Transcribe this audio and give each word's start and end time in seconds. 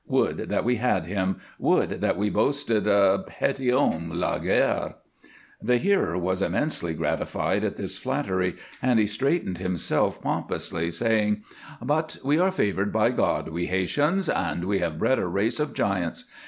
Would 0.07 0.49
that 0.49 0.65
we 0.65 0.77
had 0.77 1.05
him; 1.05 1.35
would 1.59 2.01
that 2.01 2.17
we 2.17 2.31
boasted 2.31 2.87
a 2.87 3.23
Petithomme 3.27 4.11
Laguerre." 4.19 4.95
The 5.61 5.77
hearer 5.77 6.17
was 6.17 6.41
immensely 6.41 6.95
gratified 6.95 7.63
at 7.63 7.75
this 7.75 7.99
flattery 7.99 8.55
and 8.81 8.97
he 8.99 9.05
straightened 9.05 9.59
himself 9.59 10.19
pompously, 10.19 10.89
saying: 10.89 11.43
"But 11.83 12.17
we 12.23 12.39
are 12.39 12.51
favored 12.51 12.91
by 12.91 13.11
God, 13.11 13.49
we 13.49 13.67
Haytians, 13.67 14.27
and 14.27 14.63
we 14.65 14.79
have 14.79 14.97
bred 14.97 15.19
a 15.19 15.27
race 15.27 15.59
of 15.59 15.75
giants. 15.75 16.25